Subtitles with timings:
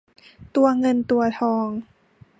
[0.55, 1.67] ตัวเงินตัวทอง